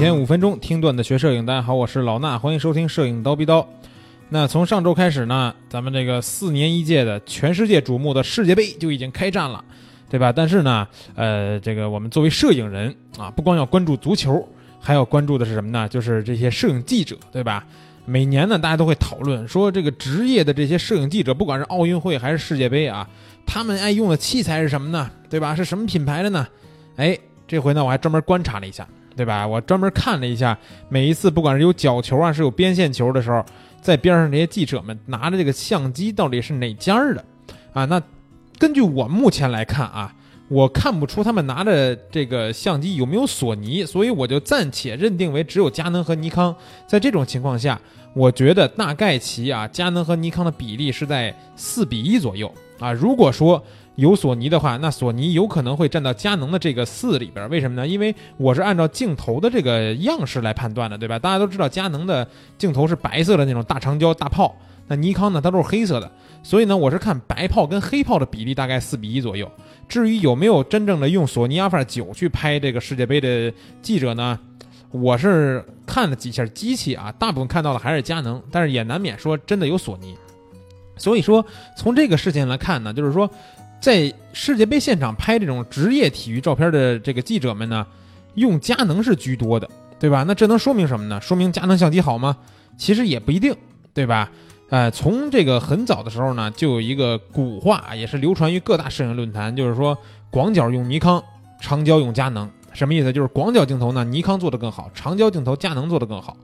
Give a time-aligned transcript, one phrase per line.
[0.00, 3.68] 天五分钟听段子学摄影，大家好，我是老衲，欢迎收听摄影刀逼刀。
[4.30, 9.62] 那从上周开始呢，咱们这个四年一届的全世界瞩目的世界杯就已经开战了，
[10.08, 10.32] 对吧？
[10.32, 14.42] 但是呢，呃，这个我们作为摄影人啊，不光要关注足球，
[14.80, 15.86] 还要关注的是什么呢？
[15.86, 17.66] 就是这些摄影记者，对吧？
[18.06, 23.06] 每年呢，大家都会讨论说，这个职业的这些摄影记者，不管是奥运会还是世界杯啊，
[23.44, 25.10] 他们爱用的器材是什么呢？
[25.28, 25.54] 对吧？
[25.54, 26.48] 是什么品牌的呢？
[26.96, 27.18] 哎，
[27.50, 28.86] 这回呢，我还专门观察了一下，
[29.16, 29.44] 对吧？
[29.44, 30.56] 我专门看了一下，
[30.88, 33.44] 每一次不管是有角球啊，是有边线球的时候，
[33.82, 37.24] 在边上这些记者们拿着这个相机到底是哪家的
[37.72, 37.84] 啊？
[37.86, 38.00] 那
[38.56, 40.14] 根据我目前来看啊，
[40.46, 46.54] 我看不出他们拿的这个相机有没有索尼，所以我就暂且认定为只有佳能和尼康。
[46.86, 47.80] 在这种情况下，
[48.14, 52.92] 我觉得大概其啊，佳能和尼康的比例是在四比一左右啊。
[52.92, 53.60] 如果说
[54.00, 57.46] 有索尼的话，那索尼有可能会占到佳能的这个四里边。
[57.50, 57.86] 为什么呢？
[57.86, 61.18] 因为我是按照镜头的这个样式来判断的，对吧？
[61.18, 64.56] 大家都知道佳能的镜头是白色的那种大长焦大炮，
[64.88, 66.10] 那尼康呢，它都是黑色的。
[66.42, 69.50] 所以呢，我是看白炮跟黑炮的比例大概四比一左右。
[69.86, 74.38] 至于有没有真正的用索尼 Alpha 九去拍这个世界杯的记者呢？
[74.92, 80.16] 我是看了几下机器啊，大部分看到的还是佳能，但是也难免说真的有索尼。
[80.96, 81.44] 所以说，
[81.76, 83.30] 从这个事情来看呢，就是说，
[83.80, 87.86] 在世界杯现场拍这种职业体育照片的这个记者们呢，
[88.34, 90.24] 用佳能是居多的，对吧？
[90.26, 91.20] 那这能说明什么呢？
[91.20, 92.36] 说明佳能相机好吗？
[92.76, 93.54] 其实也不一定，
[93.94, 94.30] 对吧？
[94.68, 99.98] 呃，从这个很早的时候呢，就有一个古话，也是流传于各大摄影论坛，就是说
[100.30, 101.22] 广角用尼康，
[101.60, 102.48] 长焦用佳能。
[102.72, 103.12] 什么意思？
[103.12, 106.36] 就是广角镜头呢，尼康做的更好；长焦镜头，佳能做的更好，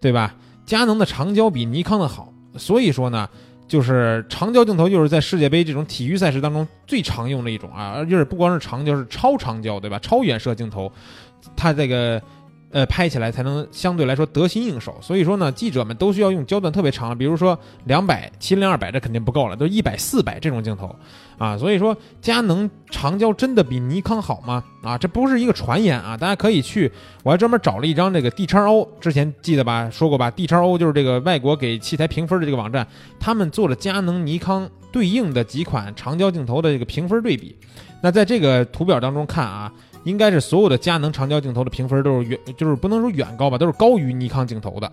[0.00, 0.34] 对吧？
[0.64, 3.28] 佳能的长焦比尼康的好，所以说呢，
[3.68, 9.98] 就是长焦镜头就是在世界杯这种体育赛事当中最常用的一种啊，而且不光是长焦，是超长焦，对吧？
[9.98, 10.90] 超远摄镜头，
[11.56, 12.22] 它这个
[12.76, 14.94] 呃拍起来才能相对来说得心应手。
[15.00, 20.94] 所以说呢，记者们都需要用焦段特别长，比如说两百、七零二百，这肯定不够了，都一百、四百这种镜头
[21.38, 21.56] 啊。
[21.56, 24.62] 所以说，佳能长焦真的比尼康好吗？
[24.82, 26.92] 啊，这不是一个传言啊，大家可以去，
[27.22, 29.88] 我还专门找了一张这个 D 叉 O，之前记得吧？
[29.90, 32.86] 说过吧？D 叉 O 就是这个外国给器材评分的这个网站，
[33.18, 37.56] 他们做了佳能、尼康对应的几款长焦镜头的这个评分对比。
[38.02, 39.72] 那在这个图表当中看啊，
[40.06, 44.90] 应该是所有的佳能长焦镜头的评分都是远，就是不能说远高吧，都是高于尼康镜头的。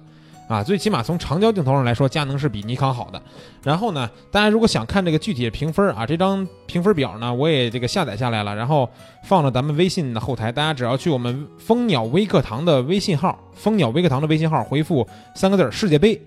[0.48, 3.22] 啊，最起码从长焦镜头上来说，佳能是比尼康好的。
[3.64, 8.90] 然后呢，大家如果想看这个具体的评分啊，这张评分表呢，我也这个下载下来了，然后
[9.24, 10.52] 放到咱们微信的后台。
[10.52, 16.20] 大家只要去我们蜂鸟微课堂的微信号，蜂鸟微课堂的微信号回复三个字“世界杯”，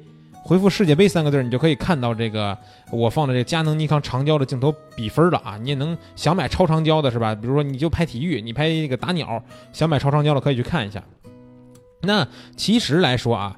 [0.46, 2.56] 回复“世界杯”三个字，你就可以看到这个
[2.92, 5.58] 我放的这佳能、尼康长焦的镜头比分了啊。
[5.60, 7.34] 你也能想买超长焦的是吧？
[7.34, 9.42] 比如说你就拍体育，你拍这个打鸟，
[9.72, 11.02] 想买超长焦的可以去看一下。
[12.02, 13.56] 那其实来说啊。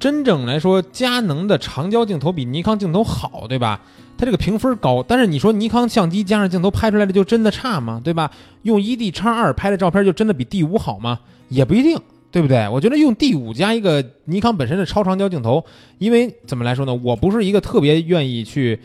[0.00, 3.80] 真正来说，佳能的长焦镜头比尼康镜头好，对吧？
[4.18, 8.00] 它这个评分高，但是你说尼康相机加上镜头拍出来的就真的差吗？
[8.02, 8.32] 对吧？
[8.62, 11.20] 用一 D 叉二拍的照片就真的比 D 五好吗？
[11.50, 11.96] 也不一定，
[12.32, 12.66] 对不对？
[12.68, 15.64] 我觉得用 D 五加一个尼康本身的超长焦镜头，
[15.98, 16.94] 因为怎么来说呢？
[17.04, 18.80] 我不是一个特别愿意去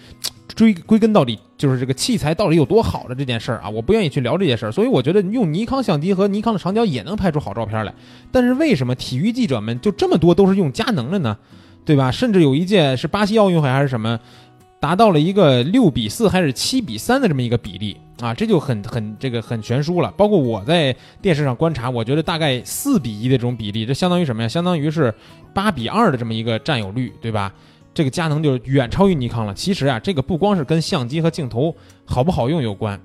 [0.53, 7.93] 追归根到底，就是这个器材到底有多好的这件事儿啊，我不愿意去聊这件事儿，所以我觉得用尼康相机和尼康的长焦也能拍出好照片来。
[8.33, 11.37] 但是为什么体育记者们就这么多都是用佳能的呢？
[11.85, 12.11] 对吧？
[12.11, 14.19] 甚至有一届是巴西奥运会还是什么，
[14.81, 20.11] 达到了一个六比四还是七比三的这么一个比例啊，这就很很这个很悬殊了。
[20.17, 24.47] 包括我在电视上观察，我觉得大概四比一的这种比例，这相当于什么呀？
[24.47, 25.13] 相当于是
[25.53, 27.53] 八比二的这么一个占有率，对吧？
[27.93, 29.53] 这个佳能就远超于尼康了。
[29.53, 32.99] 其实啊，这个不光是跟相机和镜头好不好用有关，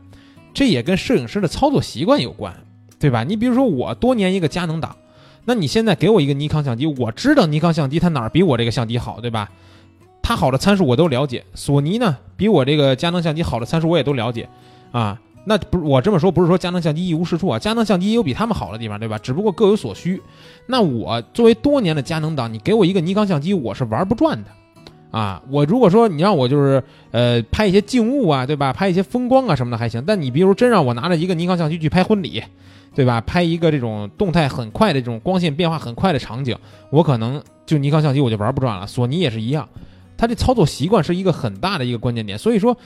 [0.55, 2.55] 这也跟摄影师的操作习惯有关，
[2.99, 3.25] 对吧？
[3.25, 4.97] 你比如说我多年一个佳能党。
[5.45, 9.51] 那你现在给我一个尼康相机，我知道尼康相机它哪儿比我这个相机好，对吧？
[10.23, 11.45] 它好的参数我都了解。
[11.55, 14.49] 索尼呢，比我这个佳能相机好的参数我也都了解，
[14.93, 19.19] 啊，那不是我这么说，不是说佳能相机一无是处啊，佳能相机也有比他们好的地方，对吧？
[19.19, 20.23] 只不过各有所需。
[20.67, 24.51] 那我作为多年的佳能党，你给我一个尼康相机，我是玩不转的，
[25.11, 28.73] 啊，我如果说你让我就是呃拍一些静物啊，对吧？
[28.73, 32.43] 拍一些风光啊什么的还行，但你比如真让我拿着一个尼康相机去拍婚礼。
[32.95, 33.23] 对吧？
[33.23, 36.55] 拍一个这种动态很快的这种光线变化很快的场景，
[36.91, 38.87] 我可能就尼康相机我就玩不转了。
[38.87, 39.67] 索尼也是一样，
[40.23, 42.39] 他这操作习惯是一个很大的一个关键点。
[42.39, 42.79] 所以说，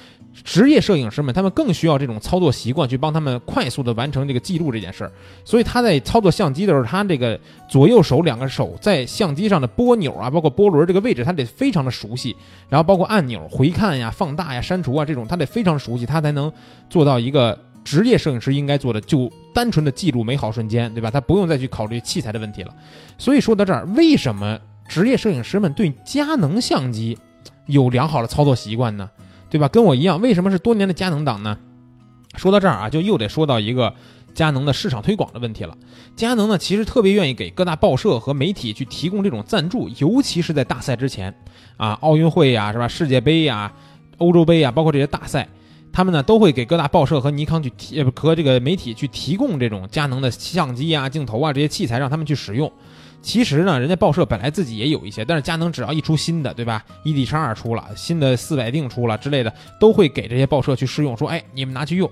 [0.42, 5.12] 职业摄影师们他们更需要这种操作习惯去帮他们快速的完成这个记录这件事儿。
[5.44, 7.38] 所以他在操作相机的时候，他这个
[7.68, 12.34] 左右手两个手在相机上的拨钮啊，包括拨轮这个位置，他得非常的熟悉。
[12.70, 16.50] 然后包括按钮回看呀、放大呀、删除啊这种，他得非常熟悉，他才能
[16.88, 17.58] 做到一个。
[17.86, 21.08] 职业摄影师应该做的就单纯的记录美好瞬间，对吧？
[21.08, 22.74] 他不用再去考虑器材的问题了。
[23.16, 24.58] 所以说到这儿，为什么
[24.88, 27.16] 职业摄影师们对佳能相机
[27.66, 29.10] 有良好的操作习惯呢？
[29.48, 29.68] 对吧？
[29.68, 31.56] 跟我一样，为什么是多年的佳能党呢？
[32.36, 33.94] 说到这儿啊，就又得说到一个
[34.34, 35.76] 佳能的市场推广的问题了。
[36.16, 41.34] 佳能呢，其实特别愿意给各大报社和媒体去提供这种赞助，尤其是在大赛之前
[41.76, 42.88] 啊，奥运会呀，是吧？
[42.88, 43.72] 世界杯呀、
[44.18, 45.48] 欧洲杯呀，包括这些大赛。
[45.92, 52.70] 他们呢都会给各大报社和尼康去提和这个媒体去提供这种佳能的相机啊、镜头啊这些器材，让他们去使用。
[53.22, 62.08] 其实呢，人家报社本来自己也有一些，但是佳能只要一出新的，对吧？E D 叉二出了，新的四百定出了之类的，都会给这些报社去试用，说，哎，你们拿去用，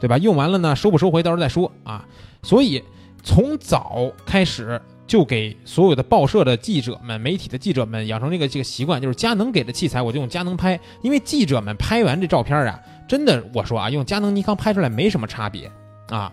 [0.00, 0.18] 对吧？
[0.18, 2.04] 用完了呢，收不收回到时候再说啊。
[2.42, 2.82] 所以
[3.22, 12.80] 从早开始就给所有的报社的记者们、媒体的记者们养成这个这个习惯，就是佳能给的器材我就用佳能拍，因为记者们拍完这照片啊。
[13.08, 15.70] 真的，我说啊，用佳能、尼康拍出来没什么差别
[16.08, 16.32] 啊，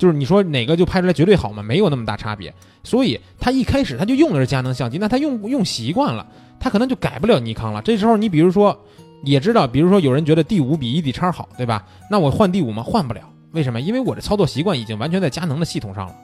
[0.00, 1.62] 就是你说哪个就拍出来绝对好吗？
[1.62, 2.52] 没有那么大差别。
[2.82, 6.26] 所以他一开始他就用的是佳能相机，那他用用习惯了，
[6.58, 7.82] 他可能就改不了尼康了。
[7.82, 8.76] 这时候你比如说
[9.22, 11.86] 也知道，比如说有人觉得 D 五比 E D 叉好，对吧？
[12.10, 12.82] 那我换 D 五吗？
[12.82, 13.20] 换不了，
[13.52, 13.78] 为什么？
[13.78, 16.14] 因为我的操作习惯已经完全在佳能的系统上了，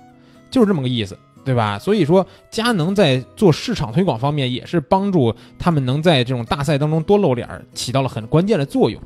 [0.51, 1.79] 就是这么个意思，对吧？
[1.79, 8.99] 所以说佳能在做市场推广方面也是帮助他们能在这种大赛当中多露脸，起到了很关键的作用。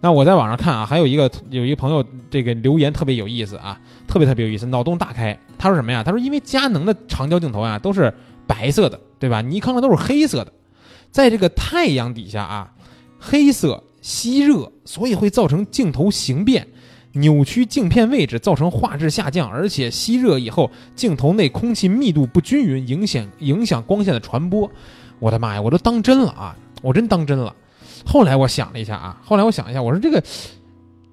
[0.00, 5.36] 那我在网上看啊，还有一个有一个朋友这个留言特别有意思啊，特别特别有意思，脑洞大开。
[5.58, 6.02] 他说什么呀？
[6.04, 8.12] 他说因为佳能的长焦镜头啊都是
[8.46, 9.40] 白色的，对吧？
[9.40, 10.52] 尼康的都是黑色的，
[11.10, 12.72] 在这个太阳底下啊，
[13.18, 16.68] 黑色吸热，所以会造成镜头形变，
[17.12, 24.70] 扭曲镜片位置，造成画质下降，而且吸热以后镜头内空气密度不均匀，影响影响光线的传播。
[25.18, 26.54] 我的妈呀，我都当真了啊！
[26.82, 27.56] 我真当真了。
[28.06, 30.22] 后来我想了一下啊，后来我想一下，我说这个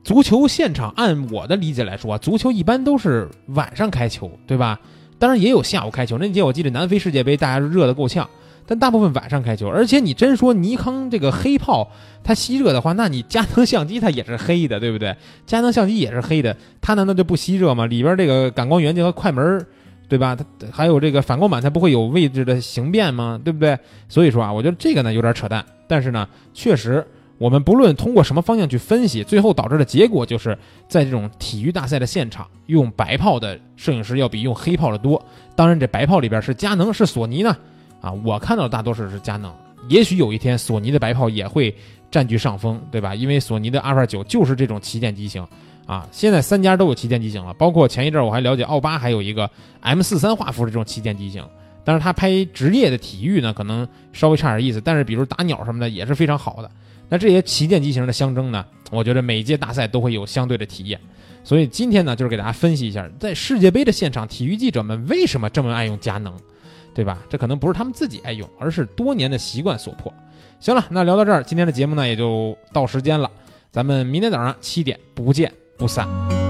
[0.04, 4.80] 足球现场，按我的理解来说，足球一般都是晚上开球，对吧？
[5.18, 6.18] 当然也有下午开球。
[6.18, 8.30] 那届我记得南非世界杯，大家热得够呛，
[8.68, 9.70] 但大部分晚上开球。
[9.70, 11.90] 而且你真说尼康这个黑炮
[12.24, 15.16] 它吸热的话，那你佳能相机它也是黑的，对不对？
[15.46, 17.86] 佳能相机也是黑的，它难道就不吸热吗？
[17.86, 19.66] 里边这个感光元件和快门，
[20.08, 20.36] 对吧？
[20.36, 23.40] 它还有这个反光板，它不会有位置的形变吗？
[23.44, 23.78] 对不对？
[24.08, 25.66] 所以说啊，我觉得这个呢有点扯淡。
[25.88, 27.06] 但是呢，确实，
[27.38, 30.58] 我们不论通过什么方向去分析，最后导致的结果就是
[30.88, 35.24] 在这种体育大赛的现场，用白炮的摄影师要比用黑炮的多。
[35.56, 37.56] 当然，这白炮里边是佳能是索尼呢？
[38.02, 39.54] 啊，我看到的大多数是佳能。
[39.90, 41.76] 也许有一天，索尼的白炮也会
[42.10, 43.14] 占据上风，对吧？
[43.14, 45.46] 因为索尼的阿尔法九就是这种旗舰机型
[45.86, 46.08] 啊。
[46.12, 49.50] 现在三家都有旗舰机型了，包括前一阵我还了解奥巴还有一个
[49.82, 51.44] M 四三画幅的这种旗舰机型。
[51.86, 54.80] 但是他拍职业的体育呢，可能稍微差点意思。
[54.80, 56.72] 但是比如打鸟什么的也是非常好的。
[57.10, 61.00] 那这些旗舰机型的相争呢，我觉得每届大赛都会有相对的体验。
[61.44, 66.34] 所以今天呢，就是给大家分析一下，在世界杯的现场，体育记者们为什么这么爱用佳能，
[66.96, 67.20] 对吧？
[67.30, 70.12] 这可能不是他们自己爱用，而是多年的习惯所迫。
[70.62, 73.30] 行了，那聊到这儿，今天的节目呢也就到时间了。
[73.70, 75.52] 咱们明天早上七点不见
[75.84, 76.43] 不散。